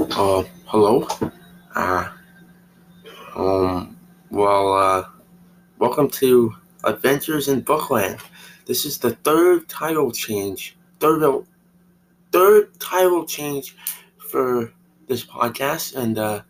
[0.00, 1.08] Uh, hello.
[1.74, 2.08] Uh,
[3.34, 3.96] um,
[4.30, 5.08] well, uh,
[5.80, 8.20] welcome to Adventures in Bookland.
[8.66, 11.44] This is the third title change, third,
[12.30, 13.76] third title change
[14.18, 14.72] for
[15.08, 16.42] this podcast, and uh,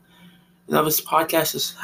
[0.68, 1.74] now this podcast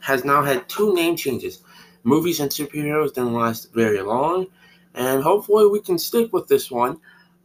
[0.00, 1.62] has now had two name changes.
[2.02, 4.46] Movies and superheroes didn't last very long,
[4.94, 6.98] and hopefully we can stick with this one.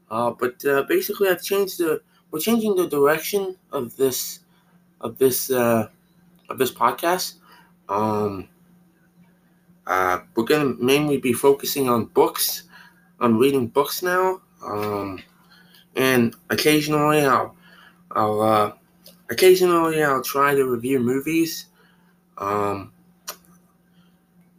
[0.10, 2.02] Uh, but uh, basically, I've changed the
[2.32, 4.40] we're changing the direction of this
[5.02, 5.90] of this uh,
[6.50, 7.36] of this podcast.
[7.88, 8.48] Um,
[9.88, 12.64] uh, we're gonna mainly be focusing on books,
[13.20, 15.22] I'm reading books now, um,
[15.96, 17.56] and occasionally I'll
[18.12, 18.72] I'll uh,
[19.30, 21.66] occasionally I'll try to review movies,
[22.38, 22.92] um,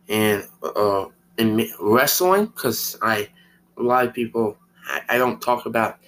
[0.09, 1.07] and uh,
[1.39, 3.29] and wrestling because I
[3.79, 5.99] a lot of people I, I don't talk about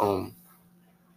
[0.00, 0.34] um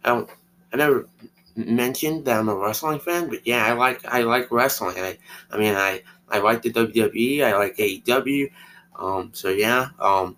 [0.06, 0.26] I.
[0.72, 1.08] I never
[1.56, 4.98] mentioned that I'm a wrestling fan, but yeah, I like I like wrestling.
[4.98, 5.18] I
[5.50, 7.44] I mean I I like the WWE.
[7.44, 8.50] I like AEW.
[8.96, 9.88] Um, so yeah.
[9.98, 10.36] Um,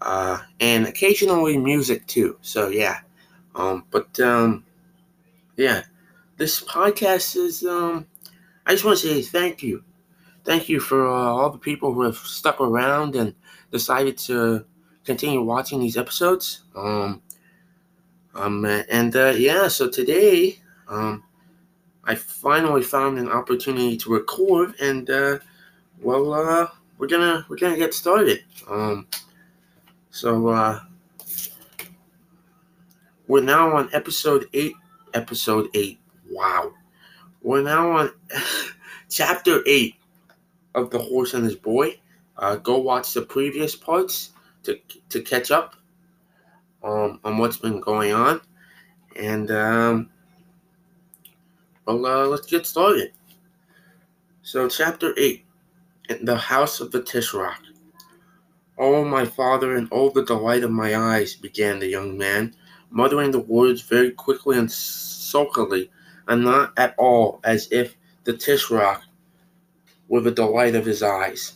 [0.00, 2.36] uh, and occasionally music too.
[2.42, 3.00] So yeah.
[3.54, 4.64] Um, but um,
[5.56, 5.82] yeah,
[6.36, 8.06] this podcast is um.
[8.64, 9.82] I just want to say thank you,
[10.44, 13.34] thank you for uh, all the people who have stuck around and
[13.72, 14.64] decided to
[15.04, 16.62] continue watching these episodes.
[16.76, 17.22] Um,
[18.34, 21.22] um, and uh, yeah, so today, um,
[22.04, 25.38] I finally found an opportunity to record, and uh,
[26.00, 28.44] well, uh, we're gonna we're gonna get started.
[28.68, 29.06] Um,
[30.10, 30.80] so uh,
[33.28, 34.74] we're now on episode eight.
[35.14, 36.00] Episode eight.
[36.30, 36.72] Wow,
[37.42, 38.12] we're now on
[39.10, 39.96] chapter eight
[40.74, 41.98] of the horse and his boy.
[42.38, 44.30] Uh, go watch the previous parts
[44.62, 44.78] to
[45.10, 45.76] to catch up
[46.84, 48.40] um, on what's been going on.
[49.16, 50.10] And, um,
[51.86, 53.12] well, uh, let's get started.
[54.42, 55.44] So, chapter 8
[56.08, 57.58] In the House of the Tishrock.
[58.78, 62.54] Oh, my father, and oh, the delight of my eyes, began the young man,
[62.90, 65.90] muttering the words very quickly and sulkily,
[66.26, 69.02] and not at all as if the Tishrock
[70.08, 71.54] were the delight of his eyes.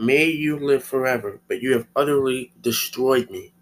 [0.00, 3.52] May you live forever, but you have utterly destroyed me.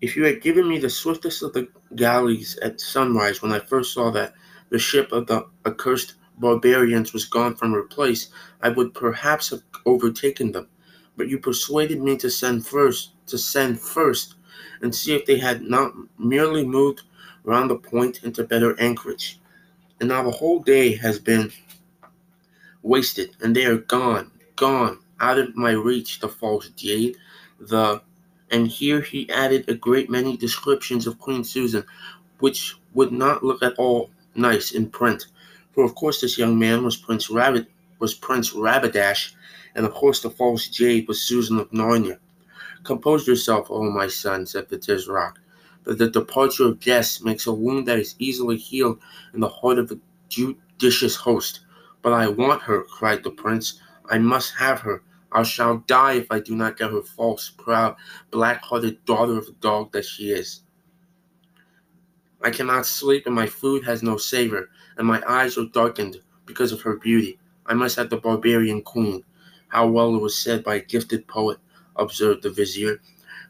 [0.00, 3.94] If you had given me the swiftest of the galleys at sunrise when I first
[3.94, 4.34] saw that
[4.70, 8.30] the ship of the accursed barbarians was gone from her place,
[8.60, 10.66] I would perhaps have overtaken them.
[11.16, 14.34] But you persuaded me to send first, to send first,
[14.82, 17.02] and see if they had not merely moved
[17.44, 19.38] round the point into better anchorage.
[20.00, 21.52] And now the whole day has been
[22.82, 27.16] wasted, and they are gone, gone, out of my reach, the false jade,
[27.58, 28.02] the
[28.50, 31.82] and here he added a great many descriptions of Queen Susan,
[32.40, 35.28] which would not look at all nice in print.
[35.72, 37.68] For of course this young man was Prince Rabbit
[38.00, 39.32] was Prince Rabadash,
[39.74, 42.18] and of course the false jade was Susan of Narnia.
[42.82, 45.36] Compose yourself, O my son, said the Tishrock,
[45.84, 49.00] but the departure of guests makes a wound that is easily healed
[49.32, 49.98] in the heart of a
[50.28, 51.60] judicious host.
[52.02, 53.80] But I want her, cried the prince.
[54.10, 55.02] I must have her.
[55.30, 57.94] I shall die if I do not get her false, proud,
[58.32, 60.62] black hearted daughter of a dog that she is.
[62.42, 66.72] I cannot sleep, and my food has no savor, and my eyes are darkened because
[66.72, 67.38] of her beauty.
[67.66, 69.22] I must have the barbarian queen.
[69.68, 71.58] How well it was said by a gifted poet,
[71.94, 73.00] observed the vizier,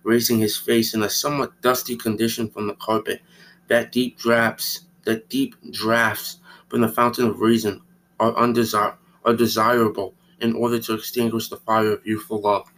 [0.03, 3.22] raising his face in a somewhat dusty condition from the carpet.
[3.69, 7.81] That deep drafts, that deep drafts from the fountain of reason
[8.19, 12.70] are undesir- are desirable in order to extinguish the fire of youthful love.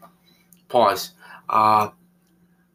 [0.68, 1.12] Pause.
[1.48, 1.90] Uh,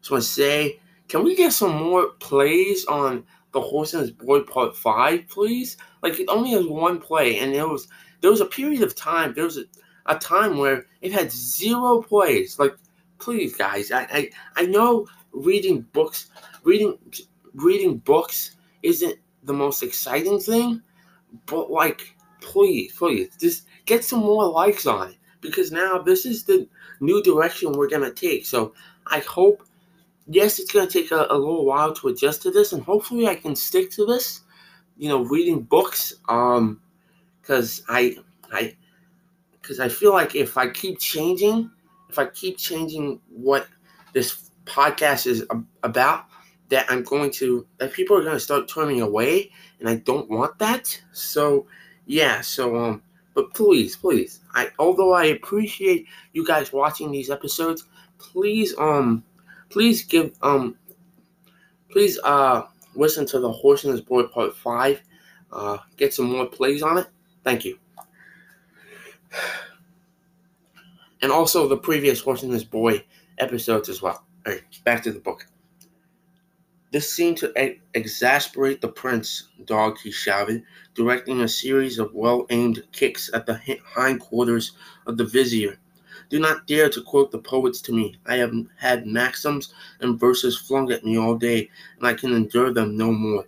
[0.00, 4.40] so I say, can we get some more plays on The Horse and His Boy
[4.40, 5.76] Part 5, please?
[6.02, 7.88] Like, it only has one play, and there was
[8.20, 9.64] there was a period of time, there was a,
[10.06, 12.58] a time where it had zero plays.
[12.58, 12.74] Like,
[13.18, 16.30] please, guys, I, I, I know reading books,
[16.64, 16.98] reading
[17.54, 20.82] reading books isn't the most exciting thing,
[21.46, 26.44] but like, please, please, just get some more likes on it because now this is
[26.44, 26.68] the
[27.00, 28.46] new direction we're to take.
[28.46, 28.74] So
[29.06, 29.62] I hope,
[30.26, 33.34] yes, it's to take a, a, little while to adjust to this, and hopefully I
[33.34, 34.42] can stick to this.
[34.96, 36.80] You know, reading books, um,
[37.40, 38.16] because I,
[38.52, 38.76] I,
[39.60, 41.70] because I feel like if I keep changing,
[42.08, 43.68] if I keep changing what
[44.12, 45.44] this podcast is
[45.82, 46.24] about,
[46.68, 50.28] that I'm going to, that people are going to start turning away, and I don't
[50.28, 51.00] want that.
[51.12, 51.66] So,
[52.08, 53.02] yeah, so um,
[53.34, 57.84] but please, please, I although I appreciate you guys watching these episodes,
[58.18, 59.22] please um
[59.70, 60.76] please give um
[61.90, 62.62] Please uh,
[62.94, 65.02] listen to the Horse and His Boy Part 5.
[65.50, 67.06] Uh, get some more plays on it.
[67.44, 67.78] Thank you.
[71.20, 73.04] And also the previous Horse and His Boy
[73.38, 74.24] episodes as well.
[74.46, 75.46] All right, back to the book.
[76.90, 80.62] This seemed to ex- exasperate the prince, dog, he shouted,
[80.94, 83.60] directing a series of well aimed kicks at the
[83.94, 84.72] hindquarters
[85.06, 85.78] of the vizier.
[86.30, 88.16] Do not dare to quote the poets to me.
[88.26, 91.68] I have had maxims and verses flung at me all day,
[91.98, 93.44] and I can endure them no more.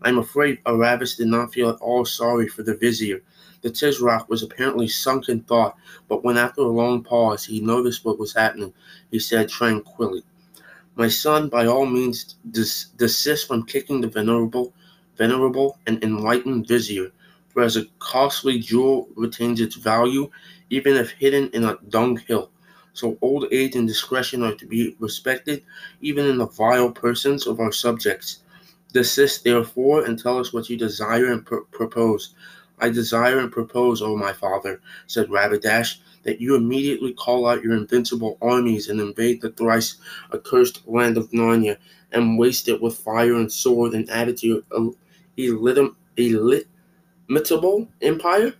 [0.00, 3.20] I am afraid Aravis did not feel at all sorry for the vizier.
[3.62, 5.76] The Tisroc was apparently sunk in thought,
[6.08, 8.72] but when after a long pause he noticed what was happening,
[9.10, 10.22] he said tranquilly,
[10.98, 14.74] my son, by all means, des- desist from kicking the venerable,
[15.16, 17.12] venerable and enlightened vizier,
[17.48, 20.30] for as a costly jewel retains its value,
[20.70, 22.50] even if hidden in a dunghill.
[22.94, 25.64] So old age and discretion are to be respected,
[26.02, 28.40] even in the vile persons of our subjects.
[28.92, 32.34] Desist, therefore, and tell us what you desire and pr- propose.
[32.80, 35.98] I desire and propose, O my father, said Rabadash,
[36.28, 39.96] that you immediately call out your invincible armies and invade the thrice
[40.34, 41.78] accursed land of Narnia
[42.12, 44.62] and waste it with fire and sword and add it to
[45.36, 48.52] your illimitable empire,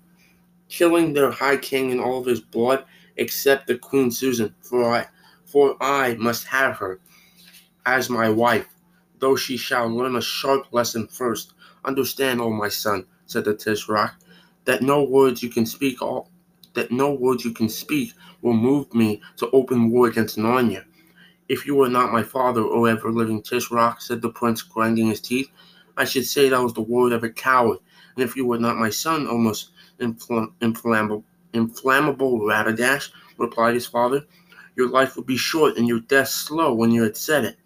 [0.70, 2.86] killing their high king and all of his blood,
[3.18, 5.06] except the Queen Susan, for I,
[5.44, 7.00] for I must have her
[7.84, 8.68] as my wife,
[9.18, 11.52] though she shall learn a sharp lesson first.
[11.84, 14.12] Understand, O my son, said the Tisroc,
[14.64, 16.30] that no words you can speak all
[16.78, 20.84] that no words you can speak will move me to open war against Narnia.
[21.48, 25.20] If you were not my father, O ever living Tisroc, said the prince, grinding his
[25.20, 25.48] teeth,
[25.96, 27.78] I should say that was the word of a coward.
[28.14, 34.24] And if you were not my son, almost infl- inflammable, inflammable Rabadash, replied his father,
[34.76, 37.56] your life would be short and your death slow when you had said it.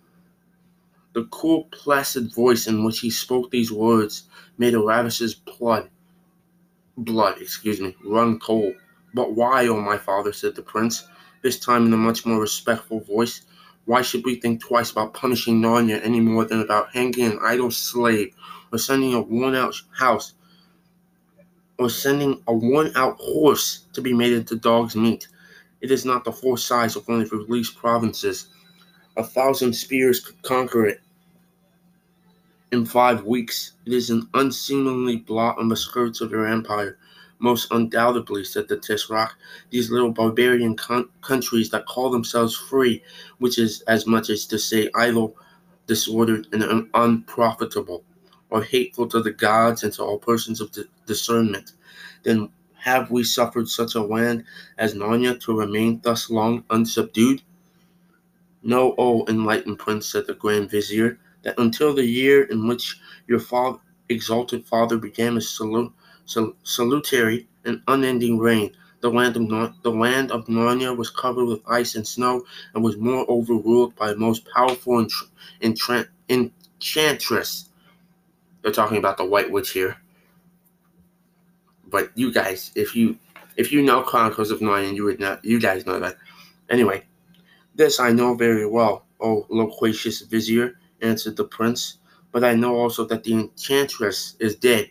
[1.12, 4.24] The cool, placid voice in which he spoke these words
[4.56, 5.90] made Aravis's blood,
[6.96, 8.74] blood, excuse me, run cold.
[9.14, 11.06] But why, O oh my father, said the prince,
[11.42, 13.42] this time in a much more respectful voice.
[13.84, 17.70] Why should we think twice about punishing Narnia any more than about hanging an idle
[17.70, 18.34] slave
[18.70, 20.34] or sending a worn out house
[21.78, 25.26] or sending a worn out horse to be made into dog's meat?
[25.80, 28.46] It is not the full size of one of your released provinces.
[29.16, 31.00] A thousand spears could conquer it
[32.70, 33.72] in five weeks.
[33.84, 36.98] It is an unseemly blot on the skirts of your empire.
[37.42, 39.32] Most undoubtedly, said the Tisroc,
[39.70, 43.02] these little barbarian con- countries that call themselves free,
[43.38, 45.36] which is as much as to say idle,
[45.88, 48.04] disordered, and un- unprofitable,
[48.50, 51.72] or hateful to the gods and to all persons of di- discernment,
[52.22, 54.44] then have we suffered such a land
[54.78, 57.42] as Narnia to remain thus long unsubdued?
[58.62, 63.40] Know, O enlightened prince, said the grand vizier, that until the year in which your
[63.40, 65.92] father, exalted father began his salute
[66.26, 68.72] salutary and unending reign.
[69.00, 72.84] The land of Nar- the land of Narnia was covered with ice and snow, and
[72.84, 75.04] was moreover ruled by a most powerful
[75.60, 77.68] entra- enchantress.
[78.62, 79.96] They're talking about the White Witch here.
[81.86, 83.18] But you guys, if you
[83.56, 85.44] if you know Chronicles of Narnia, you would not.
[85.44, 86.16] You guys know that.
[86.70, 87.04] Anyway,
[87.74, 91.98] this I know very well, O loquacious vizier, answered the prince.
[92.30, 94.90] But I know also that the enchantress is dead.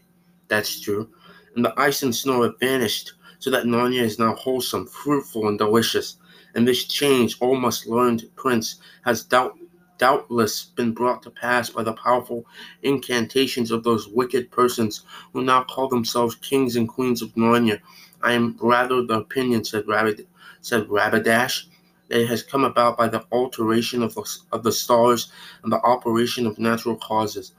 [0.49, 1.09] That's true
[1.55, 5.57] and the ice and snow have vanished, so that Narnia is now wholesome, fruitful, and
[5.57, 6.17] delicious.
[6.53, 9.57] And this change, almost learned prince, has doubt,
[9.97, 12.45] doubtless been brought to pass by the powerful
[12.83, 17.79] incantations of those wicked persons who now call themselves kings and queens of Narnia.
[18.21, 20.27] I am rather of the opinion, said, Rabid,
[20.61, 21.65] said Rabadash,
[22.09, 25.31] that it has come about by the alteration of the, of the stars
[25.63, 27.53] and the operation of natural causes.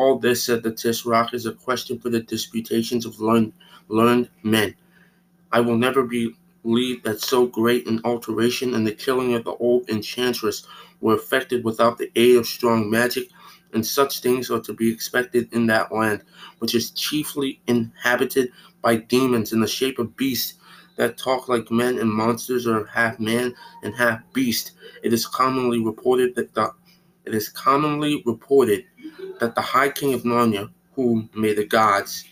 [0.00, 3.52] All this, said the Tisroc, is a question for the disputations of learned,
[3.88, 4.74] learned men.
[5.52, 9.90] I will never believe that so great an alteration and the killing of the old
[9.90, 10.66] enchantress
[11.02, 13.28] were effected without the aid of strong magic,
[13.74, 16.22] and such things are to be expected in that land,
[16.60, 20.54] which is chiefly inhabited by demons in the shape of beasts
[20.96, 24.72] that talk like men and monsters are half man and half beast.
[25.02, 26.72] It is commonly reported that the
[27.26, 28.86] it is commonly reported
[29.40, 32.24] that the High King of Narnia, whom may the gods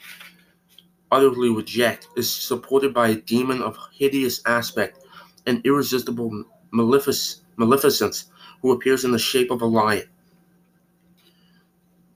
[1.10, 5.04] utterly reject, is supported by a demon of hideous aspect
[5.46, 8.26] and irresistible malefic- maleficence
[8.62, 10.08] who appears in the shape of a lion.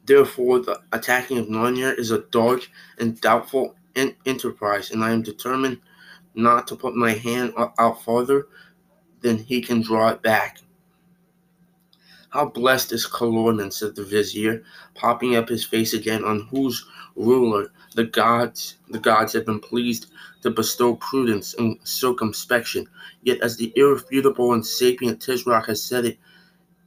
[0.04, 2.68] Therefore, the attacking of Narnia is a dark
[2.98, 5.80] and doubtful en- enterprise, and I am determined
[6.34, 8.48] not to put my hand out farther
[9.20, 10.60] than he can draw it back.
[12.32, 17.70] How blessed is Calormen, said the vizier, popping up his face again, on whose ruler
[17.94, 20.10] the gods the gods have been pleased
[20.40, 22.88] to bestow prudence and circumspection.
[23.22, 26.18] Yet as the irrefutable and sapient Tisroc has said it,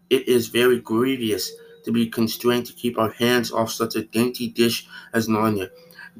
[0.10, 1.52] it is very grievous
[1.84, 5.70] to be constrained to keep our hands off such a dainty dish as Narnia.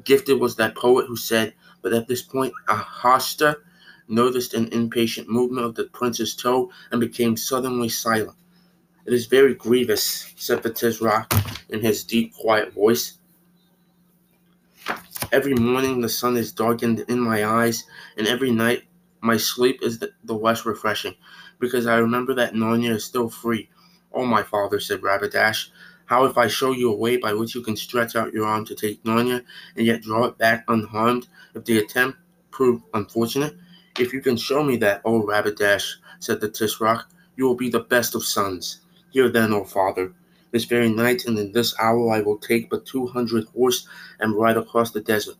[0.04, 1.52] Gifted was that poet who said,
[1.82, 3.56] but at this point Ahasta
[4.06, 8.36] noticed an impatient movement of the prince's toe and became suddenly silent.
[9.06, 11.32] It is very grievous, said Tisroc
[11.68, 13.18] in his deep, quiet voice.
[15.30, 17.84] Every morning the sun is darkened in my eyes,
[18.16, 18.82] and every night
[19.20, 21.14] my sleep is the, less refreshing,
[21.60, 23.68] because I remember that Narnia is still free.
[24.12, 25.68] Oh, my father, said Rabadash,
[26.06, 28.64] how if I show you a way by which you can stretch out your arm
[28.64, 29.44] to take Narnia
[29.76, 32.18] and yet draw it back unharmed if the attempt
[32.50, 33.54] prove unfortunate?
[34.00, 37.04] If you can show me that, O Rabadash, said the Tisroc,
[37.36, 38.80] you will be the best of sons.
[39.16, 40.12] Hear then, O father,
[40.50, 43.88] this very night and in this hour I will take but two hundred horse
[44.20, 45.36] and ride across the desert.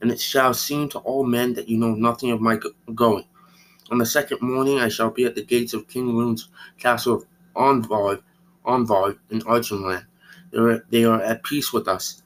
[0.00, 2.58] And it shall seem to all men that you know nothing of my
[2.94, 3.26] going.
[3.90, 6.48] On the second morning I shall be at the gates of King Lune's
[6.78, 8.22] castle of Anvard,
[8.66, 10.06] Anvard in Archenland.
[10.50, 12.22] They are, they are at peace with us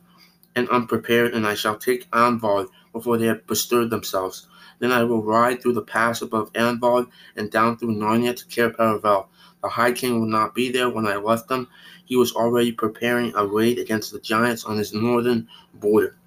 [0.55, 4.47] and unprepared, and I shall take Anvard before they have bestirred themselves.
[4.79, 8.71] Then I will ride through the pass above Anvard and down through Narnia to Cair
[8.71, 9.27] Paravel.
[9.65, 11.69] The High King will not be there when I left them.
[12.05, 16.19] He was already preparing a raid against the giants on his northern border.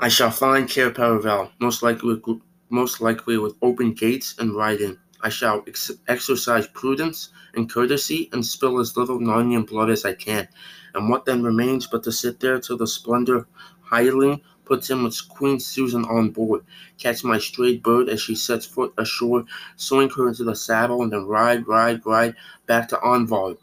[0.00, 4.80] I shall find Cair Paravel, most likely with, most likely with open gates, and ride
[4.80, 4.98] in.
[5.20, 10.14] I shall ex- exercise prudence and courtesy and spill as little Narnian blood as I
[10.14, 10.48] can.
[10.94, 13.46] And what then remains but to sit there till the Splendour
[13.82, 14.40] Hyaline
[14.72, 16.64] puts with Queen Susan on board,
[16.96, 19.44] catch my strayed bird as she sets foot ashore,
[19.76, 22.34] swing her into the saddle, and then ride, ride, ride
[22.66, 23.58] back to Anvard.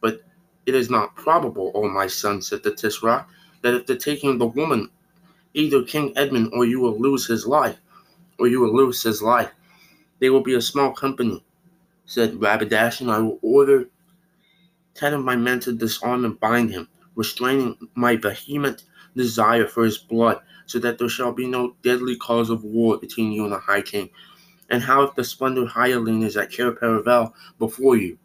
[0.00, 0.22] But
[0.66, 3.26] it is not probable, O my son, said the Tisroc,
[3.62, 4.90] that if the taking of the woman,
[5.54, 7.78] either King Edmund or you will lose his life,
[8.40, 9.52] or you will lose his life.
[10.18, 11.44] They will be a small company,
[12.04, 13.88] said Rabadash, and I will order
[14.92, 18.82] ten of my men to disarm and bind him, restraining my vehement
[19.16, 23.32] desire for his blood, so that there shall be no deadly cause of war between
[23.32, 24.10] you and the High King.
[24.70, 28.18] And how if the splendid hireling is at Cair Paravel before you?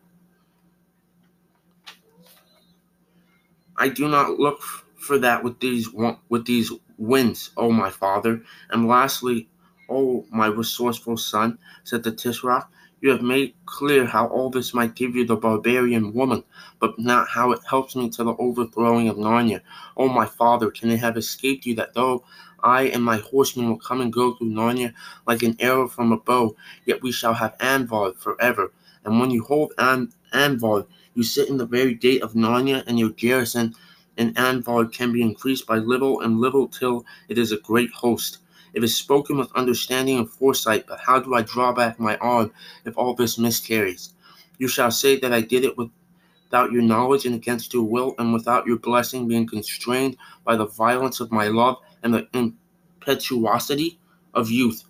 [3.78, 4.62] I do not look
[4.98, 5.90] for that with these
[6.30, 8.44] with these winds, O my father.
[8.70, 9.50] And lastly,
[9.90, 12.68] O my resourceful son, said the Tisroc,
[13.02, 16.44] you have made clear how all this might give you the barbarian woman,
[16.80, 19.62] but not how it helps me to the overthrowing of Narnia.
[19.98, 22.24] Oh, my father, can it have escaped you that though
[22.64, 24.94] I and my horsemen will come and go through Narnia
[25.26, 26.56] like an arrow from a bow,
[26.86, 28.72] yet we shall have Anvard forever.
[29.04, 33.00] And when you hold An- Anvard, you sit in the very gate of Narnia, and
[33.00, 33.74] your garrison
[34.18, 38.38] in Anvard can be increased by little and little till it is a great host.
[38.74, 42.52] It is spoken with understanding and foresight, but how do I draw back my arm
[42.86, 44.14] if all this miscarries?
[44.60, 48.34] You shall say that I did it without your knowledge and against your will, and
[48.34, 54.00] without your blessing being constrained by the violence of my love and the impetuosity
[54.34, 54.84] of youth.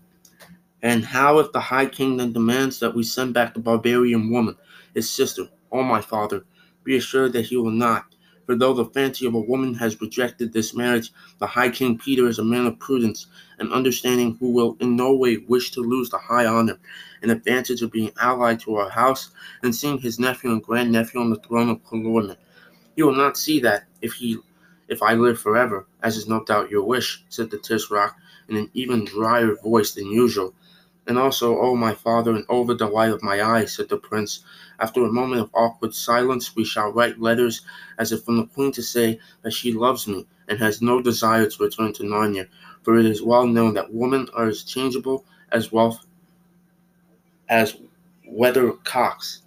[0.83, 4.57] And how if the High King then demands that we send back the barbarian woman,
[4.93, 6.43] his sister, or my father?
[6.83, 8.11] Be assured that he will not.
[8.45, 12.27] For though the fancy of a woman has rejected this marriage, the High King Peter
[12.27, 13.27] is a man of prudence
[13.60, 16.79] and understanding who will in no way wish to lose the high honor
[17.21, 19.31] and advantage of being allied to our house
[19.63, 22.38] and seeing his nephew and grandnephew on the throne of Calormen.
[22.95, 24.39] He will not see that if he
[24.88, 28.13] if I live forever, as is no doubt your wish, said the Tisroc
[28.50, 30.53] in an even drier voice than usual.
[31.07, 33.98] And also, O oh, my father, and oh, the delight of my eyes, said the
[33.98, 34.43] prince.
[34.81, 37.61] After a moment of awkward silence, we shall write letters
[38.00, 41.47] as if from the queen to say that she loves me and has no desire
[41.47, 42.47] to return to Narnia,
[42.81, 46.03] for it is well known that women are as changeable as wealth
[47.47, 47.77] as
[48.27, 49.41] weathercocks.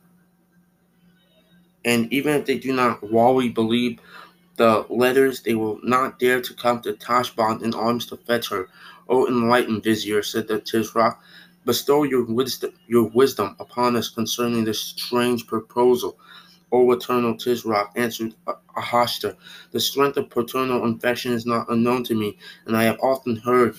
[1.85, 3.99] And even if they do not wholly believe
[4.57, 8.69] the letters, they will not dare to come to Tashbaan in arms to fetch her.
[9.09, 11.19] O enlightened vizier, said the Tisroc,
[11.65, 16.19] Bestow your wisdom, your wisdom upon us concerning this strange proposal.
[16.73, 18.35] O eternal Tisroc, answered
[18.77, 19.37] Ahasta,
[19.71, 23.77] the strength of paternal affection is not unknown to me, and I have often heard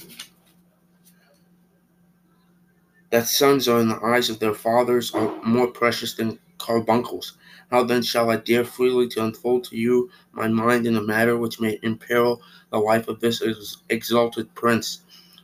[3.11, 7.37] that sons are in the eyes of their fathers are more precious than carbuncles.
[7.69, 11.37] How then shall I dare freely to unfold to you my mind in a matter
[11.37, 13.43] which may imperil the life of this
[13.89, 15.01] exalted prince?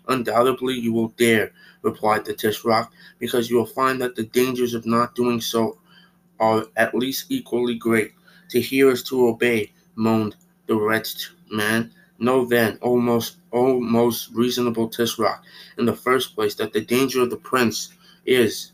[0.08, 4.86] Undoubtedly you will dare, replied the Tisroc, because you will find that the dangers of
[4.86, 5.78] not doing so
[6.40, 8.14] are at least equally great.
[8.50, 10.36] To hear is to obey, moaned
[10.68, 11.92] the wretched man.
[12.20, 15.40] Know then, O most, o most reasonable Tishrock,
[15.78, 17.94] in the first place, that the danger of the prince
[18.26, 18.74] is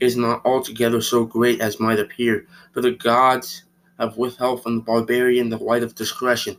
[0.00, 3.64] is not altogether so great as might appear, for the gods
[4.00, 6.56] have withheld from the barbarian the light of discretion,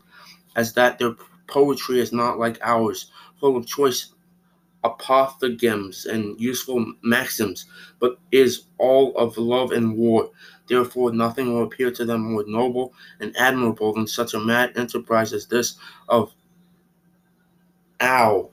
[0.56, 1.16] as that their
[1.48, 4.14] poetry is not like ours, full of choice
[4.84, 7.66] apothegms and useful maxims,
[8.00, 10.32] but is all of love and war.
[10.68, 15.34] Therefore, nothing will appear to them more noble and admirable than such a mad enterprise
[15.34, 15.76] as this
[16.10, 16.34] of
[18.02, 18.52] Ow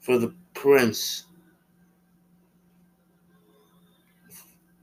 [0.00, 1.24] for the prince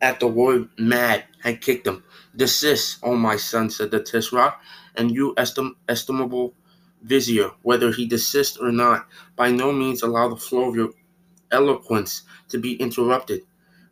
[0.02, 2.04] at the word mad had kicked him.
[2.36, 4.56] Desist, O my son, said the Tisroc,
[4.96, 6.54] and you, estim- estimable
[7.02, 10.92] vizier, whether he desist or not, by no means allow the flow of your
[11.52, 13.42] eloquence to be interrupted.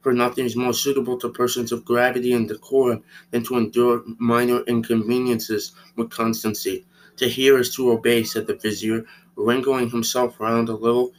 [0.02, 4.62] For nothing is more suitable to persons of gravity and decorum than to endure minor
[4.62, 6.86] inconveniences with constancy.
[7.18, 11.12] To hear is to obey, said the vizier, wriggling himself round a little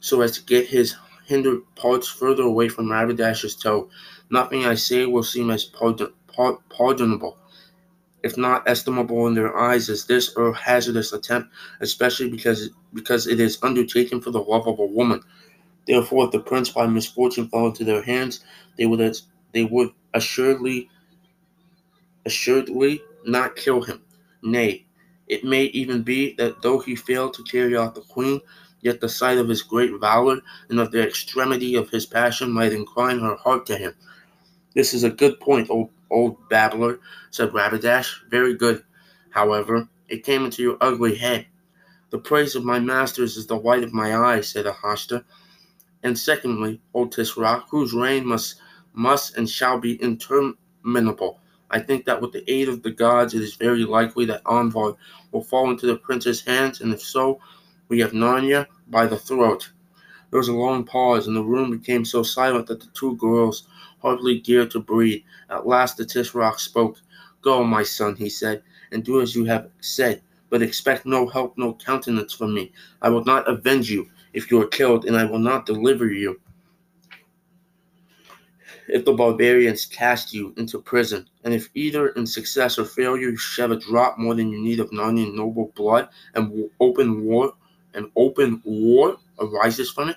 [0.00, 3.90] so as to get his hinder parts further away from Rabadash's toe.
[4.30, 6.12] Nothing I say will seem as pardon,
[6.68, 7.36] pardonable,
[8.22, 13.40] if not estimable in their eyes, as this or hazardous attempt, especially because because it
[13.40, 15.22] is undertaken for the love of a woman.
[15.86, 18.44] Therefore, if the prince by misfortune fell into their hands,
[18.78, 19.16] they would
[19.52, 20.90] they would assuredly
[22.26, 24.02] assuredly not kill him.
[24.42, 24.86] Nay,
[25.28, 28.40] it may even be that though he failed to carry off the queen,
[28.80, 32.72] Yet the sight of his great valor and of the extremity of his passion might
[32.72, 33.94] incline her heart to him.
[34.74, 37.00] This is a good point, old, old babbler,
[37.30, 38.28] said Rabadash.
[38.30, 38.84] Very good.
[39.30, 41.46] However, it came into your ugly head.
[42.10, 45.24] The praise of my masters is the white of my eyes, said Ahasta.
[46.02, 48.60] And secondly, O Tisroc, whose reign must
[48.94, 51.40] must and shall be interminable.
[51.70, 54.96] I think that with the aid of the gods, it is very likely that Anvard
[55.30, 57.40] will fall into the prince's hands, and if so,
[57.88, 59.70] we have Narnia by the throat.
[60.30, 63.68] There was a long pause, and the room became so silent that the two girls
[64.00, 65.22] hardly dared to breathe.
[65.50, 66.98] At last the Tisroc spoke.
[67.42, 71.56] Go, my son, he said, and do as you have said, but expect no help,
[71.56, 72.72] no countenance from me.
[73.00, 76.40] I will not avenge you if you are killed, and I will not deliver you
[78.88, 83.36] if the barbarians cast you into prison, and if either in success or failure you
[83.36, 87.52] shed a drop more than you need of Narnian noble blood and open war
[87.94, 90.16] an open war arises from it,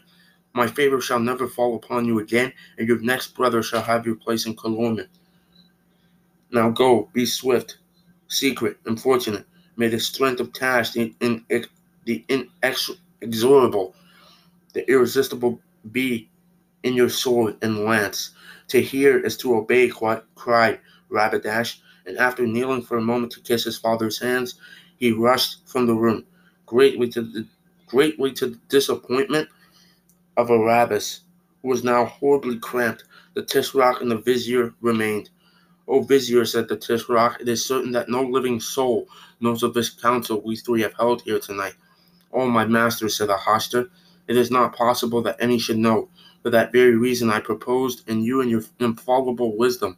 [0.53, 4.15] my favor shall never fall upon you again, and your next brother shall have your
[4.15, 5.07] place in Calormen.
[6.51, 7.77] Now go, be swift,
[8.27, 9.45] secret, and fortunate.
[9.77, 11.45] May the strength of Tash, the, in,
[12.05, 13.95] the inexorable,
[14.73, 15.59] the irresistible
[15.91, 16.29] be
[16.83, 18.31] in your sword and lance.
[18.69, 23.63] To hear is to obey, cried Rabadash, and after kneeling for a moment to kiss
[23.63, 24.55] his father's hands,
[24.97, 26.25] he rushed from the room,
[26.65, 27.47] greatly to the
[27.87, 29.49] greatly to the disappointment
[30.41, 31.21] of Aravis,
[31.61, 33.03] who was now horribly cramped.
[33.35, 35.29] The Tisroc and the Vizier remained.
[35.87, 39.07] O Vizier, said the Tisroc, it is certain that no living soul
[39.39, 41.75] knows of this council we three have held here tonight.
[42.33, 43.89] O my master, said Ahasta,
[44.27, 46.09] it is not possible that any should know.
[46.43, 49.97] For that very reason I proposed, and you and your infallible wisdom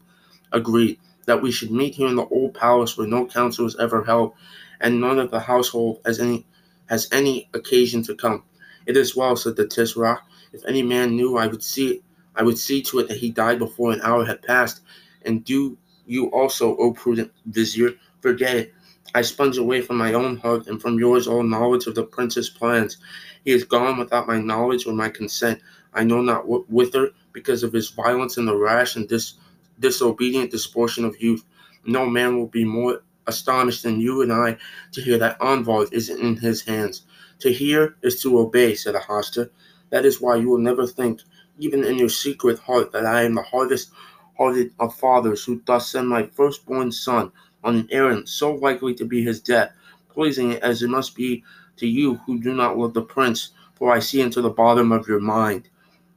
[0.51, 4.03] agreed, that we should meet here in the old palace where no council was ever
[4.03, 4.34] held,
[4.82, 6.45] and none of the household has any
[6.88, 8.43] has any occasion to come.
[8.86, 10.19] It is well, said the Tisroc.
[10.53, 12.01] If any man knew, I would see
[12.35, 14.81] I would see to it that he died before an hour had passed.
[15.25, 18.73] And do you also, O prudent vizier, forget it.
[19.15, 22.49] I sponge away from my own heart and from yours all knowledge of the prince's
[22.49, 22.97] plans.
[23.45, 25.59] He is gone without my knowledge or my consent.
[25.93, 29.35] I know not what whither, because of his violence and the rash and dis-
[29.79, 31.45] disobedient disportion of youth.
[31.85, 34.57] No man will be more astonished than you and I
[34.93, 37.03] to hear that Anvard is in his hands.
[37.39, 39.49] To hear is to obey, said Ahasta.
[39.93, 41.21] That is why you will never think,
[41.60, 43.91] even in your secret heart, that I am the hardest
[44.36, 47.32] hearted of fathers who thus send my firstborn son
[47.63, 49.71] on an errand so likely to be his death,
[50.10, 51.43] pleasing as it must be
[51.77, 55.08] to you who do not love the prince, for I see into the bottom of
[55.08, 55.69] your mind.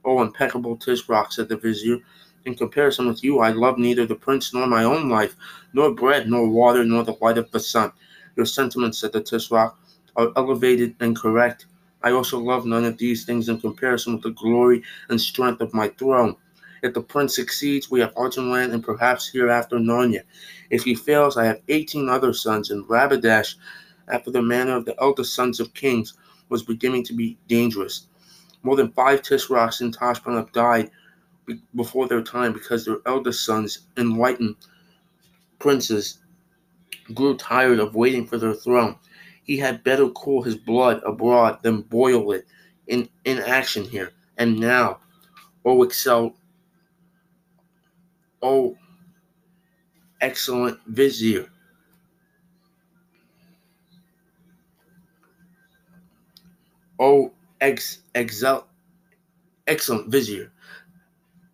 [0.03, 1.99] O impeccable Tisroc, said the vizier,
[2.45, 5.35] in comparison with you, I love neither the prince nor my own life,
[5.73, 7.91] nor bread, nor water, nor the light of the sun.
[8.35, 9.75] Your sentiments, said the Tisroc,
[10.15, 11.67] are elevated and correct.
[12.07, 15.73] I also love none of these things in comparison with the glory and strength of
[15.73, 16.37] my throne.
[16.81, 20.21] If the prince succeeds, we have Archenland and perhaps hereafter Narnia.
[20.69, 23.55] If he fails, I have eighteen other sons, and Rabadash,
[24.07, 26.13] after the manner of the eldest sons of kings,
[26.47, 28.07] was beginning to be dangerous.
[28.63, 30.89] More than five Tisrocks in Tashbaan died
[31.75, 34.55] before their time because their eldest sons, enlightened
[35.59, 36.19] princes,
[37.13, 38.95] grew tired of waiting for their throne.
[39.47, 42.45] He had better cool his blood abroad than boil it
[42.85, 44.11] in, in action here.
[44.37, 44.99] And now,
[45.63, 46.35] O excel,
[48.41, 48.77] O
[50.19, 51.47] excellent vizier,
[56.99, 57.31] O
[57.61, 58.67] ex, excel,
[59.65, 60.51] excellent vizier,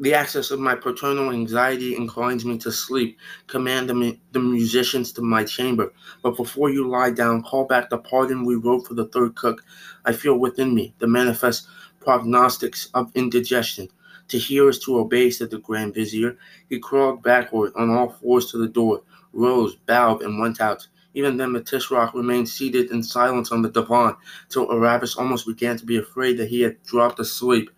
[0.03, 3.17] the access of my paternal anxiety inclines me to sleep.
[3.47, 5.93] Command the, the, musicians to my chamber.
[6.21, 9.63] But before you lie down, call back the pardon we wrote for the third cook.
[10.03, 11.67] I feel within me the manifest
[12.01, 13.87] prognostics of indigestion.
[14.27, 16.35] To hear is to obey, said the Grand Vizier.
[16.67, 20.85] He crawled backward on all fours to the door, rose, bowed, and went out.
[21.13, 24.15] Even then, the Tisroc remained seated in silence on the divan,
[24.49, 27.69] till Aravis almost began to be afraid that he had dropped asleep.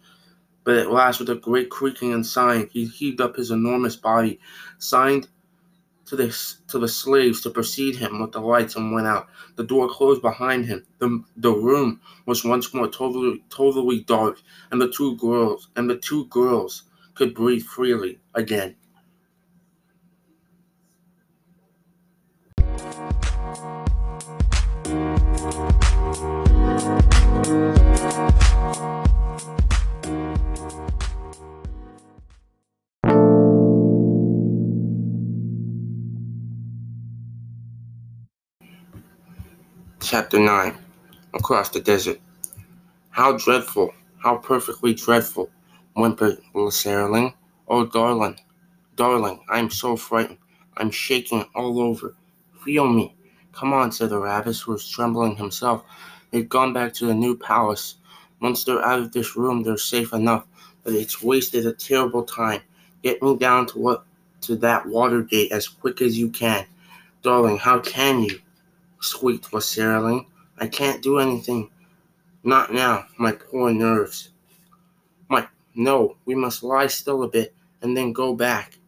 [0.66, 4.40] But at last, with a great creaking and sighing, he heaved up his enormous body,
[4.80, 5.30] signed
[6.08, 6.36] to the,
[6.70, 9.28] to the slaves to precede him with the lights, and went out.
[9.56, 10.86] The door closed behind him.
[11.00, 15.98] The, the room was once more totally, totally dark, and the two girls and the
[15.98, 16.84] two girls
[17.16, 18.76] could breathe freely again.
[40.16, 40.78] Chapter 9
[41.34, 42.22] Across the Desert.
[43.10, 45.50] How dreadful, how perfectly dreadful,
[45.94, 47.34] whimpered Lasaraleen.
[47.68, 48.40] Oh, darling,
[48.96, 50.38] darling, I'm so frightened.
[50.78, 52.16] I'm shaking all over.
[52.64, 53.14] Feel me.
[53.52, 55.84] Come on, said Aravis, who was trembling himself.
[56.32, 57.96] They've gone back to the new palace.
[58.40, 60.46] Once they're out of this room, they're safe enough,
[60.86, 62.62] but it's wasted a terrible time.
[63.04, 64.06] Get me down to what
[64.44, 66.66] to that water gate as quick as you can.
[67.22, 68.40] Darling, how can you?
[69.06, 70.26] Squeaked Lasaraleen.
[70.58, 71.70] I can't do anything.
[72.44, 74.30] Not now, my poor nerves.
[75.30, 78.80] My no, we must lie still a bit and then go back.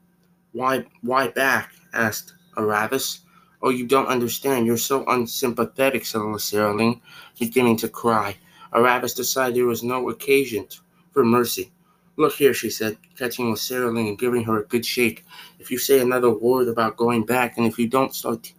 [0.54, 1.74] Why why back?
[1.94, 3.20] asked Aravis.
[3.62, 4.66] Oh, you don't understand.
[4.66, 7.02] You're so unsympathetic, said Lasaraleen,
[7.40, 8.38] beginning to cry.
[8.74, 10.68] Aravis decided there was no occasion
[11.12, 11.72] for mercy.
[12.16, 15.26] Look here, she said, catching Lasaraleen and giving her a good shake.
[15.60, 18.54] If you say another word about going back, and if you don't start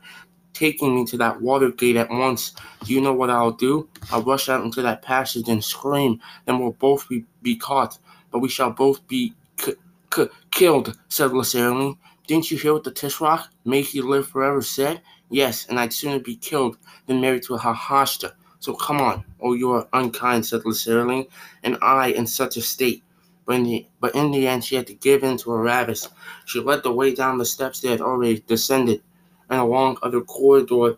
[0.59, 2.53] taking me to that water gate at once.
[2.85, 3.89] Do you know what I'll do?
[4.11, 6.21] I'll rush out into that passage and scream.
[6.47, 7.99] Then we'll both be, be caught,
[8.33, 9.75] but we shall both be k-
[10.11, 11.97] k- killed, said Lasaraleen.
[12.27, 15.01] Didn't you hear what the Tisroc, make you live forever, said?
[15.31, 18.33] Yes, and I'd sooner be killed than married to a Hahashta.
[18.59, 21.29] So come on, oh, you are unkind, said Lasaraleen,
[21.63, 23.05] and I in such a state.
[23.47, 26.09] But in, the, but in the end, she had to give in to Aravis.
[26.45, 29.03] She led the way down the steps they had already descended
[29.51, 30.97] and along other corridor,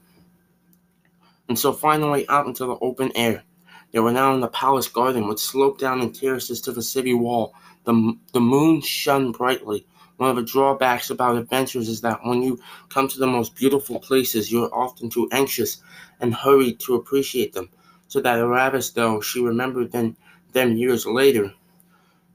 [1.49, 3.43] and so finally out into the open air.
[3.93, 7.13] They were now in the palace garden, which sloped down in terraces to the city
[7.13, 7.55] wall.
[7.85, 9.85] The, the moon shone brightly.
[10.19, 13.99] One of the drawbacks about adventures is that when you come to the most beautiful
[13.99, 15.83] places, you're often too anxious
[16.21, 17.69] and hurried to appreciate them.
[18.07, 20.17] So that Aravis, though she remembered them,
[20.53, 21.53] them years later,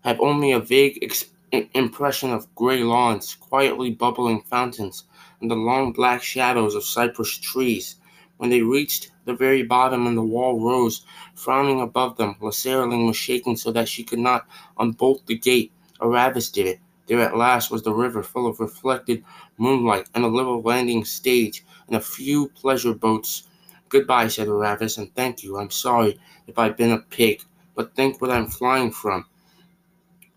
[0.04, 5.04] had only a vague ex- impression of gray lawns, quietly bubbling fountains,
[5.42, 7.96] and the long black shadows of cypress trees.
[8.38, 13.16] When they reached the very bottom and the wall rose, frowning above them, Lasaraleen was
[13.16, 14.46] shaking so that she could not
[14.78, 15.72] unbolt the gate.
[16.02, 16.80] Aravis did it.
[17.08, 19.24] There at last was the river full of reflected
[19.58, 23.48] moonlight and a little landing stage and a few pleasure boats.
[23.90, 25.58] Goodbye, said Aravis, and thank you.
[25.58, 27.44] I'm sorry if I've been a pig,
[27.76, 29.26] but think what I'm flying from.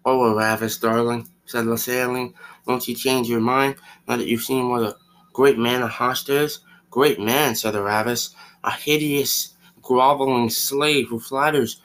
[0.04, 2.34] Oh, Aravis, darling, said Lasaraleen,
[2.68, 3.76] won't you change your mind
[4.06, 4.96] now that you've seen what a
[5.32, 6.60] great man a Hahashta is?
[6.90, 11.80] Great man, said the Aravis, a hideous, groveling slave who flatters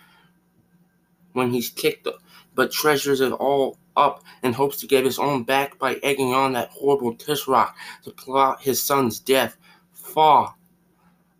[1.31, 2.07] when he's kicked,
[2.53, 6.51] but treasures it all up and hopes to get his own back by egging on
[6.53, 9.57] that horrible Tisroc to plot his son's death.
[9.93, 10.53] Faugh!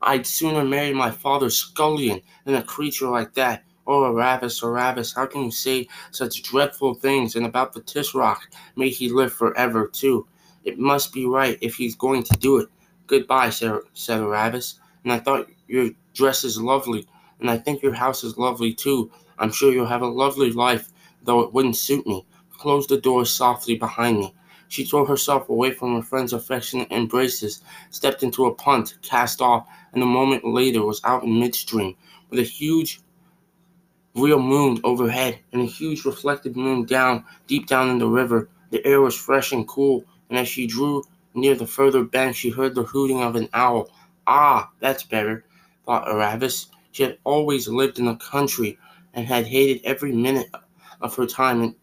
[0.02, 3.64] I'd sooner marry my father's scullion than a creature like that.
[3.86, 7.36] Oh, Aravis, oh, Aravis, how can you say such dreadful things?
[7.36, 8.39] And about the Tisroc,
[8.78, 10.26] may he live forever, too.
[10.63, 12.69] It must be right if he's going to do it.
[13.08, 14.22] Goodbye, said, said.
[14.22, 17.06] And I thought your dress is lovely,
[17.41, 19.12] and I think your house is lovely, too.
[19.38, 20.89] I'm sure you'll have a lovely life,
[21.22, 22.26] though it wouldn't suit me.
[22.58, 24.34] Close the door softly behind me.
[24.69, 29.67] She tore herself away from her friend's affectionate embraces, stepped into a punt, cast off,
[29.91, 31.96] and a moment later was out in midstream
[32.30, 33.03] with a huge
[34.15, 38.49] real moon overhead and a huge reflected moon down deep down in the river.
[38.69, 42.49] The air was fresh and cool, and as she drew near the further bank, she
[42.49, 43.89] heard the hooting of an owl.
[44.28, 45.45] Ah, that's better,
[45.86, 46.67] thought Aravis.
[46.91, 48.78] She had always lived in the country
[49.13, 50.49] and had hated every minute
[51.02, 51.76] of her time in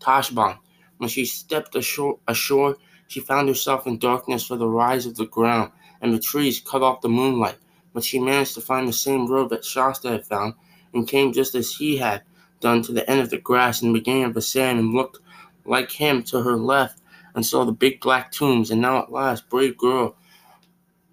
[0.00, 0.58] Tashbaan.
[0.98, 5.26] When she stepped ashore, ashore, she found herself in darkness for the rise of the
[5.26, 7.56] ground, and the trees cut off the moonlight.
[7.92, 10.54] But she managed to find the same road that Shasta had found,
[10.94, 12.22] and came just as he had
[12.60, 15.18] done to the end of the grass and beginning of the sand, and looked
[15.64, 17.00] like him to her left,
[17.34, 18.70] and saw the big black tombs.
[18.70, 20.16] And now at last, brave girl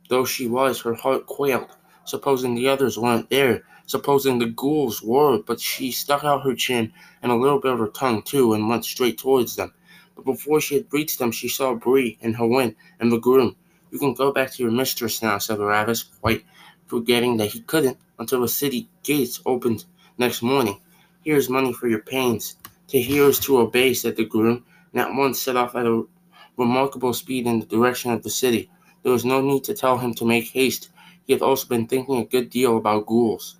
[0.10, 1.76] though she was, her heart quailed.
[2.06, 6.94] Supposing the others weren't there, supposing the ghouls were, but she stuck out her chin
[7.22, 9.74] and a little bit of her tongue too, and went straight towards them.
[10.16, 13.56] But before she had reached them, she saw Bree and Hwin and the groom.
[13.92, 16.44] You can go back to your mistress now, said Aravis, quite
[16.88, 19.86] forgetting that he couldn't until the city gates opened
[20.18, 20.80] next morning.
[21.24, 22.56] Here's money for your pains.
[22.92, 26.04] Is to obey, said the groom, and at once set off at a
[26.56, 28.70] remarkable speed in the direction of the city.
[29.04, 30.90] There was no need to tell him to make haste.
[31.26, 33.58] He had also been thinking a good deal about ghouls.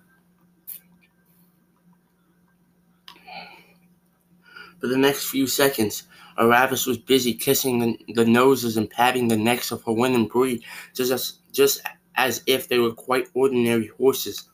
[4.80, 6.04] For the next few seconds,
[6.38, 10.64] Aravis was busy kissing the, the, noses and patting the necks of and Bree,
[10.94, 11.82] just as, just
[12.18, 14.50] as if they were quite ordinary horses.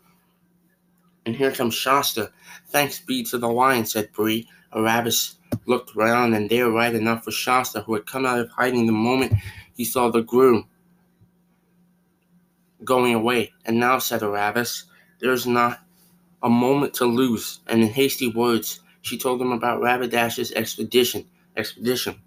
[1.27, 2.31] And here comes Shasta.
[2.69, 4.47] Thanks be to the lion, said Bree.
[4.75, 8.85] Aravis looked round, and there, right enough, was Shasta, who had come out of hiding
[8.85, 9.33] the moment
[9.75, 10.69] he saw the groom
[12.85, 13.55] going away.
[13.65, 14.85] And now, said Aravis,
[15.21, 15.81] there is not
[16.43, 17.61] a moment to lose.
[17.67, 21.25] And in hasty words, she told him about Rabadash's expedition.
[21.57, 22.21] Expedition.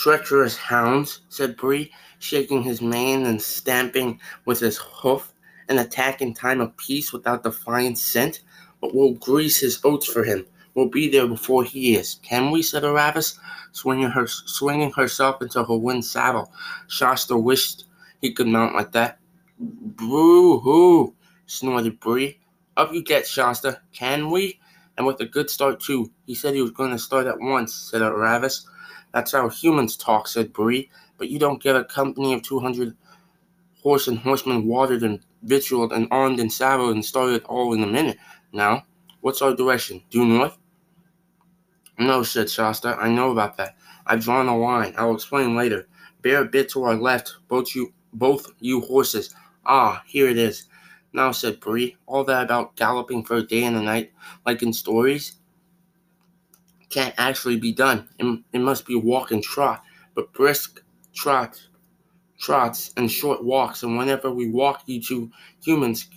[0.00, 5.34] Treacherous hounds, said Bree, shaking his mane and stamping with his hoof.
[5.68, 8.40] An attack in time of peace without defiant scent,
[8.80, 10.46] but we'll grease his oats for him.
[10.74, 12.14] We'll be there before he is.
[12.22, 12.62] Can we?
[12.62, 13.38] said Aravis,
[13.72, 16.50] swinging her swinging herself into her wind saddle.
[16.88, 17.84] Shasta wished
[18.22, 19.18] he could mount like that.
[19.58, 22.38] Boo hoo, snorted Bree.
[22.78, 23.82] Up you get, Shasta.
[23.92, 24.60] Can we?
[24.96, 26.10] And with a good start too.
[26.24, 28.64] He said he was going to start at once, said Aravis.
[29.12, 30.90] That's how humans talk, said Bree.
[31.18, 32.96] But you don't get a company of two hundred
[33.82, 37.86] horse and horsemen watered and victualed and armed and saddled and started all in a
[37.86, 38.18] minute.
[38.52, 38.84] Now,
[39.20, 40.02] what's our direction?
[40.10, 40.56] Due north?
[41.98, 42.96] No, said Shasta.
[42.98, 43.76] I know about that.
[44.06, 44.94] I've drawn a line.
[44.96, 45.86] I'll explain later.
[46.22, 49.34] Bear a bit to our left, both you both you horses.
[49.64, 50.66] Ah, here it is.
[51.12, 54.12] Now, said Bree, all that about galloping for a day and a night,
[54.46, 55.36] like in stories,
[56.90, 58.08] can't actually be done.
[58.18, 59.82] It, it must be walk and trot,
[60.14, 60.82] but brisk
[61.14, 61.60] trot,
[62.38, 63.82] trots and short walks.
[63.82, 65.30] And whenever we walk, you two
[65.62, 66.08] humans,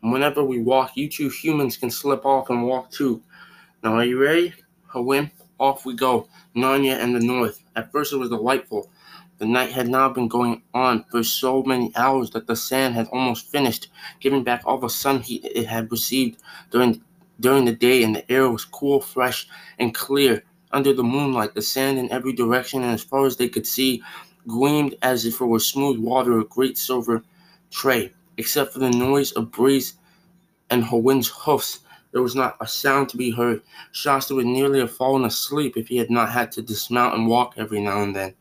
[0.00, 3.22] whenever we walk, you two humans can slip off and walk too.
[3.82, 4.54] Now, are you ready?
[4.92, 6.28] Hwin, off we go.
[6.56, 7.62] Narnia and the North.
[7.76, 8.90] At first, it was delightful.
[9.38, 13.06] The night had now been going on for so many hours that the sand had
[13.12, 16.40] almost finished, giving back all the sun heat it had received
[16.72, 17.02] during
[17.40, 19.46] during the day, and the air was cool, fresh,
[19.78, 20.42] and clear.
[20.70, 24.02] Under the moonlight, the sand in every direction and as far as they could see
[24.46, 27.22] gleamed as if it were smooth water, a great silver
[27.70, 28.12] tray.
[28.36, 29.94] Except for the noise of Bree's
[30.70, 31.80] and Hwin's hoofs,
[32.12, 33.62] there was not a sound to be heard.
[33.92, 37.54] Shasta would nearly have fallen asleep if he had not had to dismount and walk
[37.56, 38.34] every now and then.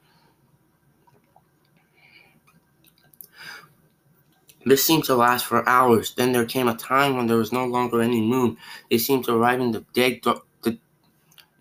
[4.68, 6.14] This seemed to last for hours.
[6.16, 8.58] Then there came a time when there was no longer any moon.
[8.92, 10.80] They seemed to arrive in the dead, the,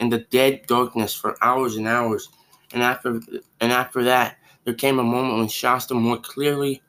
[0.01, 2.29] in the dead darkness for hours and hours.
[2.73, 3.21] And after,
[3.61, 6.83] and after that, there came a moment when Shasta more clearly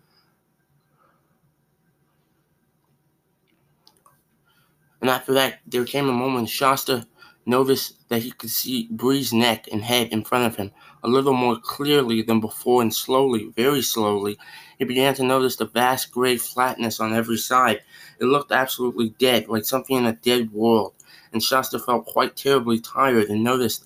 [5.01, 7.07] And after that, there came a moment when Shasta
[7.47, 10.71] noticed that he could see Bree's neck and head in front of him
[11.03, 14.37] a little more clearly than before, and slowly, very slowly,
[14.77, 17.81] he began to notice the vast gray flatness on every side.
[18.19, 20.93] It looked absolutely dead, like something in a dead world,
[21.31, 23.85] and Shasta felt quite terribly tired and noticed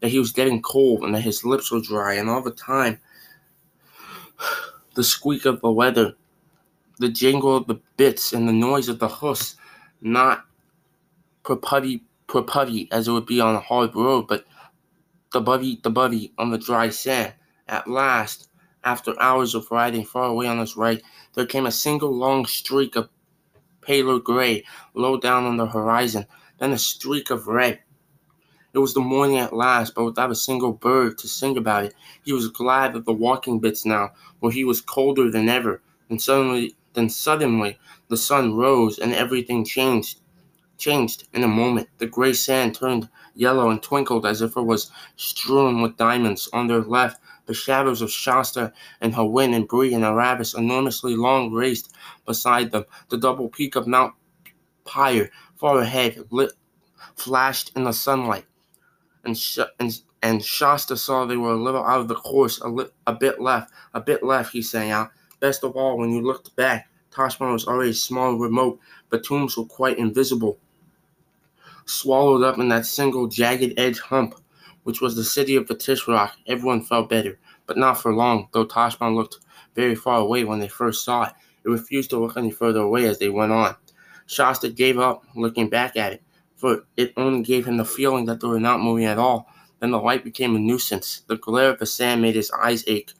[0.00, 3.00] that he was getting cold and that his lips were dry, and all the time,
[4.94, 6.14] the squeak of the leather,
[6.98, 9.56] the jingle of the bits, and the noise of the hoofs
[10.00, 10.44] not
[11.44, 14.44] per putty per putty as it would be on a hard road, but
[15.32, 17.34] the buddy the buddy on the dry sand.
[17.66, 18.48] At last,
[18.84, 21.02] after hours of riding far away on his right,
[21.34, 23.10] there came a single long streak of
[23.82, 24.64] paler gray
[24.94, 26.26] low down on the horizon,
[26.58, 27.80] then a streak of red.
[28.72, 31.84] It It was the morning at last, but without a single bird to sing about
[31.84, 31.94] it.
[32.24, 35.82] He was glad of the walking bits now, for he was colder than ever.
[36.08, 40.20] And suddenly, then suddenly, the sun rose and everything changed.
[40.78, 41.88] Changed in a moment.
[41.98, 46.48] The gray sand turned yellow and twinkled as if it was strewn with diamonds.
[46.52, 51.52] On their left, the shadows of Shasta and Hwin and Bree and Aravis, enormously long,
[51.52, 51.92] raced
[52.26, 52.84] beside them.
[53.08, 54.14] The double peak of Mount
[54.84, 56.52] Pire, far ahead, lit,
[57.16, 58.46] flashed in the sunlight.
[59.24, 62.68] And, sh- and, and Shasta saw they were a little out of the course, a,
[62.68, 65.10] li- a bit left, a bit left, he sang out.
[65.40, 68.78] Best of all, when you looked back, Tashbaan was already small and remote,
[69.10, 70.58] but tombs were quite invisible.
[71.88, 74.34] Swallowed up in that single jagged edge hump,
[74.82, 78.66] which was the city of the Tisroc, everyone felt better, but not for long, though
[78.66, 79.38] Tashbaan looked
[79.74, 81.32] very far away when they first saw it.
[81.64, 83.74] It refused to look any further away as they went on.
[84.26, 86.22] Shasta gave up looking back at it,
[86.56, 89.50] for it only gave him the feeling that they were not moving at all.
[89.80, 91.22] Then the light became a nuisance.
[91.26, 93.14] The glare of the sand made his eyes ache,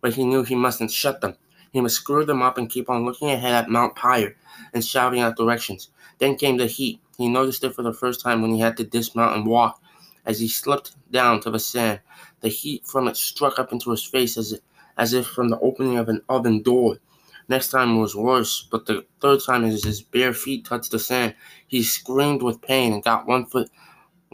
[0.00, 1.36] but he knew he mustn't shut them.
[1.72, 4.34] He must screw them up and keep on looking ahead at Mount Pire
[4.74, 5.90] and shouting out directions.
[6.18, 7.00] Then came the heat.
[7.18, 9.82] He noticed it for the first time when he had to dismount and walk
[10.24, 12.00] as he slipped down to the sand.
[12.40, 14.62] The heat from it struck up into his face as, it,
[14.96, 16.98] as if from the opening of an oven door.
[17.48, 21.34] Next time was worse, but the third time as his bare feet touched the sand,
[21.66, 23.68] he screamed with pain and got one foot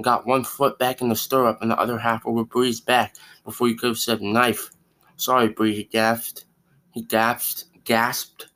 [0.02, 3.68] got one foot back in the stirrup and the other half over Bree's back before
[3.68, 4.70] he could have said knife.
[5.16, 6.46] Sorry, Bree, he gasped.
[6.90, 8.48] He gasped gasped.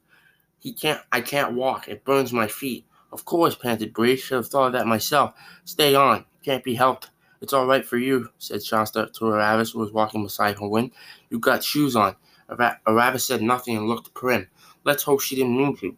[0.59, 1.89] He can't I can't walk.
[1.89, 2.85] It burns my feet.
[3.13, 4.17] Of course, panted Bree.
[4.17, 5.35] Should have thought of that myself.
[5.65, 6.25] Stay on.
[6.45, 7.11] Can't be helped.
[7.41, 10.91] It's all right for you, said Shasta to Aravis, who was walking beside Hwin.
[11.31, 12.17] You got shoes on.
[12.51, 14.49] Aravis said nothing and looked prim.
[14.85, 15.97] Let's hope she didn't mean to.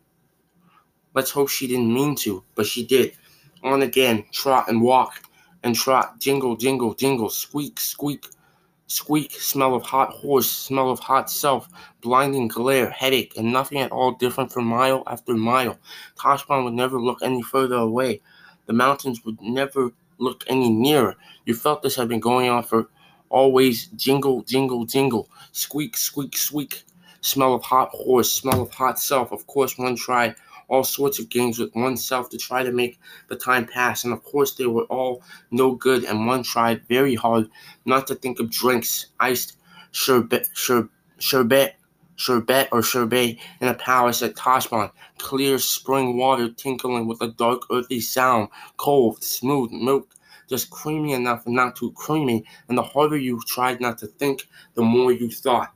[1.14, 3.16] Let's hope she didn't mean to, but she did.
[3.62, 5.23] On again, trot and walk,
[5.62, 8.27] and trot, jingle, jingle, jingle, squeak, squeak,
[8.90, 11.68] squeak, smell of hot horse, smell of hot self,
[12.00, 15.79] blinding glare, headache, and nothing at all different for mile after mile.
[16.18, 18.20] Tashbaan would never look any further away.
[18.66, 21.16] The mountains would never look any nearer.
[21.46, 22.88] You felt this had been going on for
[23.29, 26.83] always jingle, jingle, jingle, squeak, squeak, squeak.
[27.22, 29.31] Smell of hot horse, smell of hot self.
[29.31, 30.35] Of course, one tried
[30.70, 34.22] all sorts of games with oneself to try to make the time pass, and of
[34.24, 36.04] course, they were all no good.
[36.04, 37.50] And one tried very hard
[37.85, 39.59] not to think of drinks, iced
[39.90, 41.74] sherbet, sherbet,
[42.16, 44.92] sherbet or sherbet in a palace at Tashbaan.
[45.18, 48.48] Clear spring water tinkling with a dark earthy sound.
[48.76, 50.14] Cold, smooth milk,
[50.48, 52.44] just creamy enough and not too creamy.
[52.68, 55.72] And the harder you tried not to think, the more you thought.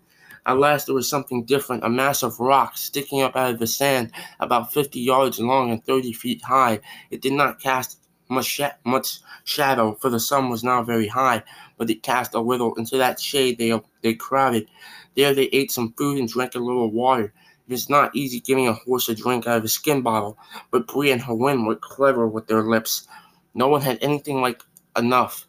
[0.46, 3.66] At last there was something different, a mass of rock sticking up out of the
[3.66, 6.80] sand about 50 yards long and 30 feet high.
[7.10, 11.42] It did not cast much, sh- much shadow, for the sun was now very high,
[11.78, 12.74] but it cast a little.
[12.74, 14.68] Into that shade they, they crowded.
[15.16, 17.32] There they ate some food and drank a little water.
[17.66, 20.36] It is not easy giving a horse a drink out of a skin bottle,
[20.70, 23.08] but Bree and Hwin were clever with their lips.
[23.54, 24.62] No one had anything like
[24.96, 25.46] enough.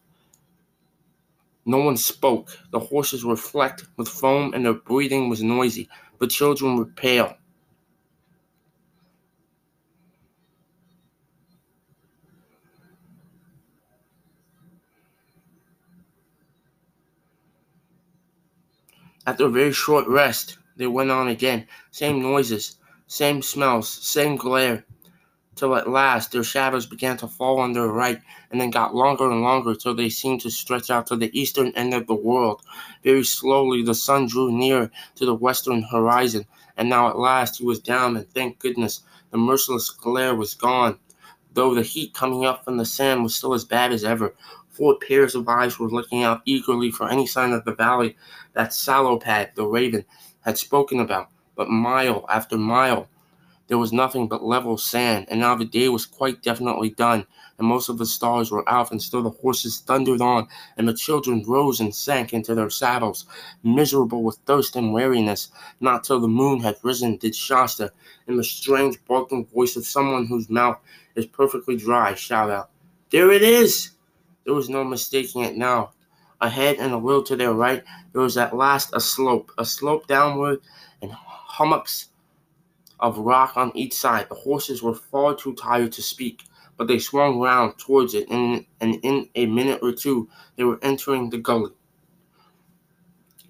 [1.65, 2.57] No one spoke.
[2.71, 5.89] The horses were flecked with foam and their breathing was noisy.
[6.19, 7.37] The children were pale.
[19.27, 21.67] After a very short rest, they went on again.
[21.91, 24.85] Same noises, same smells, same glare,
[25.55, 29.29] till at last their shadows began to fall on their right and then got longer
[29.29, 32.61] and longer till they seemed to stretch out to the eastern end of the world.
[33.03, 36.45] Very slowly the sun drew near to the western horizon,
[36.77, 40.97] and now at last he was down, and thank goodness the merciless glare was gone,
[41.53, 44.35] though the heat coming up from the sand was still as bad as ever.
[44.69, 48.17] Four pairs of eyes were looking out eagerly for any sign of the valley
[48.53, 50.03] that Sallowpad, the raven,
[50.41, 51.29] had spoken about.
[51.55, 53.07] But mile after mile,
[53.67, 57.25] there was nothing but level sand, and now the day was quite definitely done,
[57.57, 60.47] and most of the stars were out, and still the horses thundered on,
[60.77, 63.25] and the children rose and sank into their saddles,
[63.63, 65.49] miserable with thirst and weariness.
[65.79, 67.91] Not till the moon had risen did Shasta,
[68.27, 70.77] in the strange barking voice of someone whose mouth
[71.15, 72.69] is perfectly dry, shout out,
[73.09, 73.91] There it is!
[74.43, 75.93] There was no mistaking it now.
[76.39, 80.05] Ahead and a little to their right, there was at last a slope, a slope
[80.05, 80.59] downward,
[81.01, 82.09] and hummocks
[82.99, 84.29] of rock on each side.
[84.29, 86.43] The horses were far too tired to speak,
[86.77, 90.79] but they swung round towards it, and, and in a minute or two they were
[90.81, 91.71] entering the gully.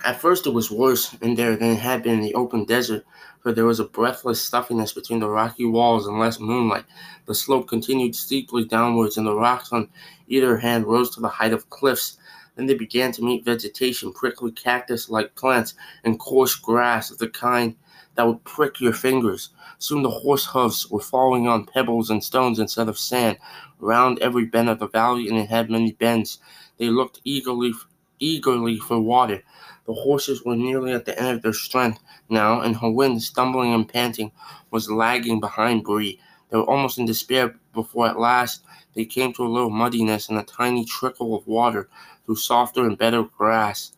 [0.04, 3.06] At first, it was worse in there than it had been in the open desert,
[3.42, 6.86] for there was a breathless stuffiness between the rocky walls and less moonlight.
[7.26, 9.90] The slope continued steeply downwards, and the rocks on
[10.28, 12.18] either hand rose to the height of cliffs.
[12.56, 15.74] Then they began to meet vegetation, prickly cactus like plants,
[16.04, 17.76] and coarse grass of the kind
[18.16, 19.50] that would prick your fingers.
[19.78, 23.38] Soon the horse hoofs were falling on pebbles and stones instead of sand.
[23.80, 26.40] Round every bend of the valley, and it had many bends,
[26.78, 27.74] they looked eagerly,
[28.20, 29.44] eagerly for water.
[29.86, 32.00] The horses were nearly at the end of their strength
[32.30, 34.32] now, and Hwin, stumbling and panting,
[34.72, 36.20] was lagging behind Bree.
[36.50, 38.64] They were almost in despair before at last
[38.94, 41.90] they came to a little muddiness and a tiny trickle of water
[42.26, 43.92] through softer and better grass.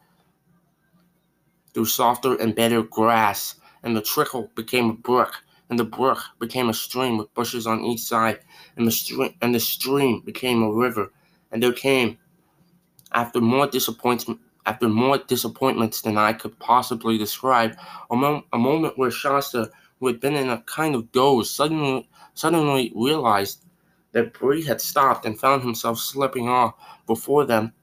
[1.74, 5.34] Through softer and better grass, and the trickle became a brook,
[5.70, 8.40] and the brook became a stream with bushes on each side,
[8.76, 11.12] and the stream and the stream became a river.
[11.52, 12.18] And there came,
[13.14, 17.78] after more disappointment, after more disappointments than I could possibly describe,
[18.12, 22.08] a, mo- a moment where Shasta, who had been in a kind of doze, suddenly
[22.34, 23.66] suddenly realized
[24.12, 26.76] that Bree had stopped and found himself slipping off
[27.08, 27.74] before them.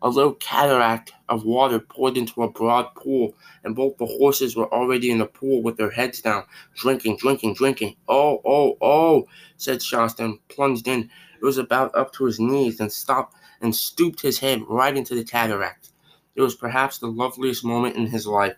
[0.00, 3.34] A little cataract of water poured into a broad pool,
[3.64, 6.44] and both the horses were already in the pool with their heads down,
[6.76, 7.96] drinking, drinking, drinking.
[8.08, 9.26] Oh, oh, oh,
[9.56, 11.10] said Shasta plunged in.
[11.40, 15.16] It was about up to his knees and stopped and stooped his head right into
[15.16, 15.90] the cataract.
[16.36, 18.54] It was perhaps the loveliest moment in his life.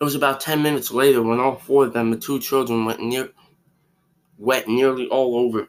[0.00, 3.00] It was about ten minutes later when all four of them, the two children, went
[3.00, 3.30] near,
[4.38, 5.68] wet nearly all over,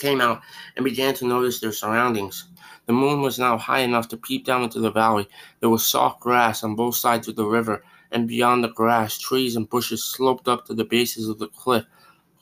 [0.00, 0.40] came out
[0.76, 2.48] and began to notice their surroundings.
[2.86, 5.28] The moon was now high enough to peep down into the valley.
[5.60, 9.54] There was soft grass on both sides of the river, and beyond the grass, trees
[9.54, 11.84] and bushes sloped up to the bases of the cliff,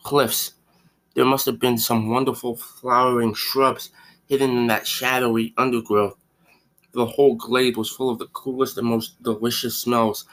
[0.04, 0.54] cliffs.
[1.14, 3.90] There must have been some wonderful flowering shrubs
[4.26, 6.16] hidden in that shadowy undergrowth.
[6.92, 10.24] The whole glade was full of the coolest and most delicious smells,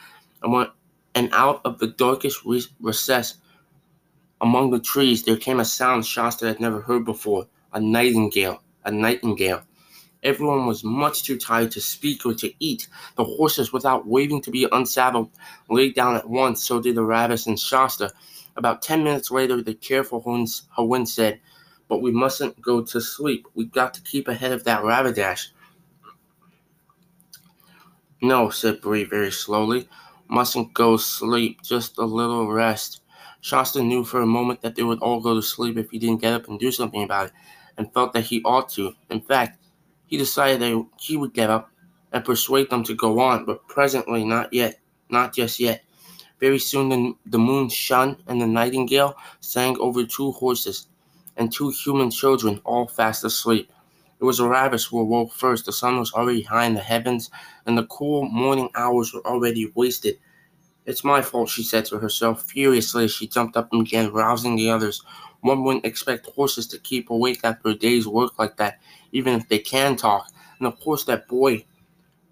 [0.42, 0.70] and, went,
[1.14, 3.34] and out of the darkest recess
[4.40, 8.90] among the trees there came a sound Shasta had never heard before a nightingale, a
[8.90, 9.62] nightingale.
[10.22, 12.88] Everyone was much too tired to speak or to eat.
[13.16, 15.30] The horses, without waiting to be unsaddled,
[15.68, 18.12] lay down at once, so did the Aravis and Shasta.
[18.56, 21.40] About ten minutes later, the careful Hwin said,
[21.88, 23.46] But we mustn't go to sleep.
[23.54, 25.48] We've got to keep ahead of that Rabadash.
[28.22, 29.88] No, said Bree very slowly.
[30.28, 33.02] Mustn't go sleep, just a little rest.
[33.40, 36.20] Shasta knew for a moment that they would all go to sleep if he didn't
[36.20, 37.32] get up and do something about it,
[37.76, 38.94] and felt that he ought to.
[39.10, 39.58] In fact,
[40.06, 41.70] he decided that he would get up
[42.12, 44.80] and persuade them to go on, but presently, not yet,
[45.10, 45.82] not just yet.
[46.40, 50.88] Very soon the, the moon shone, and the nightingale sang over two horses
[51.36, 53.70] and two human children, all fast asleep.
[54.20, 55.66] It was Aravis who awoke first.
[55.66, 57.30] The sun was already high in the heavens,
[57.66, 60.18] and the cool morning hours were already wasted.
[60.86, 64.70] It's my fault, she said to herself furiously she jumped up and began rousing the
[64.70, 65.02] others.
[65.40, 68.78] One wouldn't expect horses to keep awake after a day's work like that,
[69.12, 70.28] even if they can talk.
[70.58, 71.64] And of course, that boy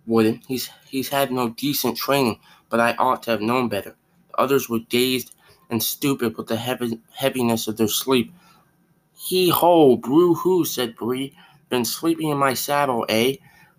[0.06, 0.44] wouldn't.
[0.46, 2.38] He's he's had no decent training,
[2.70, 3.96] but I ought to have known better.
[4.30, 5.34] The others were dazed
[5.70, 8.32] and stupid with the heavy, heaviness of their sleep.
[9.16, 11.36] Hee ho, brew hoo, said Bree.
[11.70, 13.36] Been sleeping in my saddle, eh?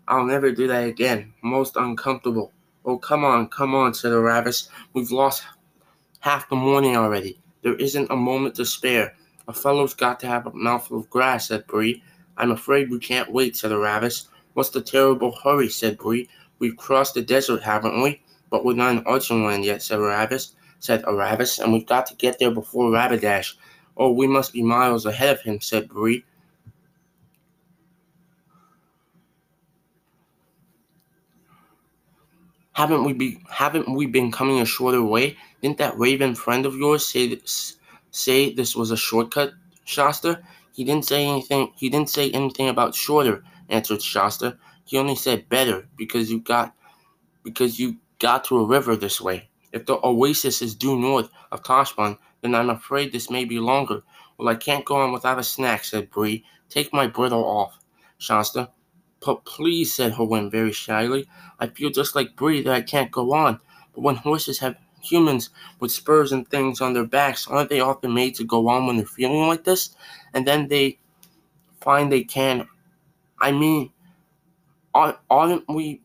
[0.07, 1.34] I'll never do that again.
[1.41, 2.51] Most uncomfortable.
[2.88, 4.69] Oh, come on, come on, said Aravis.
[4.93, 5.43] We've lost
[6.19, 7.39] half the morning already.
[7.63, 9.15] There isn't a moment to spare.
[9.47, 12.03] A fellow's got to have a mouthful of grass, said Bree.
[12.38, 14.27] I'm afraid we can't wait, said Aravis.
[14.53, 16.29] What's the terrible hurry, said Bree.
[16.59, 18.21] We've crossed the desert, haven't we?
[18.51, 22.38] But we're not in Archenland yet, said Aravis, said Aravis, and we've got to get
[22.38, 23.55] there before Rabadash.
[23.97, 26.23] Oh, we must be miles ahead of him, said Bree.
[32.76, 35.38] Haven't we be haven't we been coming a shorter way?
[35.61, 37.78] Didn't that raven friend of yours say this,
[38.11, 39.53] say this was a shortcut,
[39.86, 40.41] Shasta?
[40.73, 41.71] He didn't say anything.
[41.78, 44.57] He didn't say anything about shorter, answered Shasta.
[44.84, 46.76] He only said better because you got
[47.43, 49.49] because you got to a river this way.
[49.71, 54.03] If the oasis is due north of Tashbaan, then I'm afraid this may be longer.
[54.38, 56.43] Well, I can't go on without a snack, said Bree.
[56.69, 57.80] Take my bridle off,
[58.17, 58.69] Shasta.
[59.26, 61.28] But please, said Hwin very shyly,
[61.59, 63.59] I feel just like Bree that I can't go on.
[63.93, 65.49] But when horses have humans
[65.80, 68.97] with spurs and things on their backs, aren't they often made to go on when
[68.97, 69.95] they're feeling like this?
[70.36, 70.99] And then they
[71.82, 72.67] find they can.
[73.41, 73.91] I mean,
[74.93, 76.01] aren't we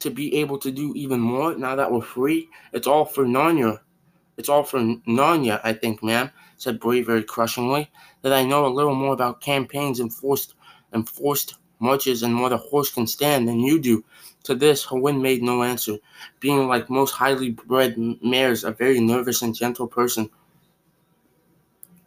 [0.00, 2.48] to be able to do even more now that we're free?
[2.72, 3.80] It's all for Narnia.
[4.38, 7.90] It's all for Narnia, I think, ma'am, said Bree very crushingly,
[8.22, 10.54] that I know a little more about campaigns and forced
[10.92, 14.04] and forced marches and what a horse can stand than you do.
[14.44, 15.98] To this, Hwin made no answer,
[16.40, 20.30] being like most highly bred mares, a very nervous and gentle person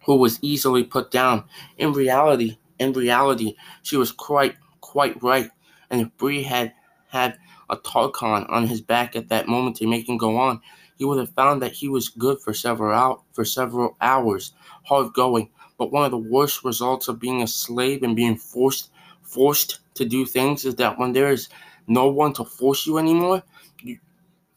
[0.06, 1.44] who was easily put down.
[1.78, 5.50] In reality, in reality, she was quite quite right.
[5.90, 6.74] And if Bree had
[7.08, 7.38] had
[7.70, 10.62] a Tarkaan on his back at that moment to make him go on,
[10.98, 14.54] he would have found that he was good for several out for several hours,
[14.84, 15.50] hard going.
[15.78, 18.92] But one of the worst results of being a slave and being forced
[19.26, 21.50] forced to do things is that when there is
[21.88, 23.44] no one to force you anymore,
[23.82, 24.00] you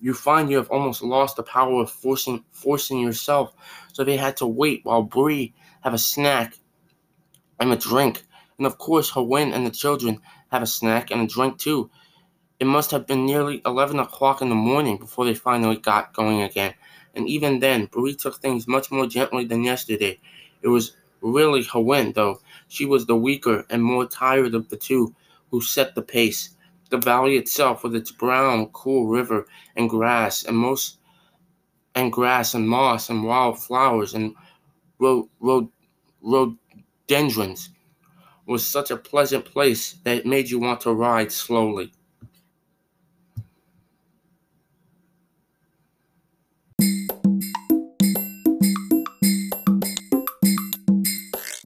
[0.01, 3.55] you find you have almost lost the power of forcing forcing yourself.
[3.93, 6.57] So they had to wait while Bree have a snack
[7.59, 8.25] and a drink.
[8.59, 11.91] And of course Hwin and the children have a snack and a drink too.
[12.61, 16.43] It must have been nearly 11 o'clock in the morning before they finally got going
[16.43, 16.75] again.
[17.15, 20.19] And even then, Bree took things much more gently than yesterday.
[20.63, 22.41] It was really Hwin, though.
[22.69, 25.15] She was the weaker and more tired of the two
[25.51, 26.55] who set the pace.
[26.91, 29.47] The valley itself, with its brown, cool river
[29.77, 30.99] and grass and most
[31.95, 34.35] and grass and moss and wild flowers and
[34.99, 35.73] ro- ro-
[36.23, 37.71] rhododendrons,
[38.47, 41.93] was such a pleasant place that it made you want to ride slowly.